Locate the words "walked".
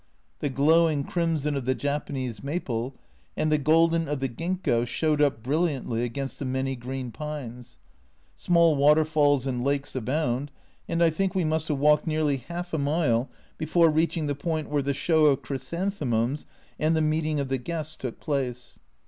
11.77-12.07